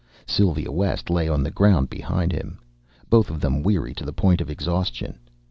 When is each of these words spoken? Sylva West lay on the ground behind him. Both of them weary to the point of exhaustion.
Sylva 0.25 0.71
West 0.71 1.11
lay 1.11 1.29
on 1.29 1.43
the 1.43 1.51
ground 1.51 1.91
behind 1.91 2.31
him. 2.31 2.57
Both 3.11 3.29
of 3.29 3.39
them 3.39 3.61
weary 3.61 3.93
to 3.93 4.03
the 4.03 4.11
point 4.11 4.41
of 4.41 4.49
exhaustion. 4.49 5.19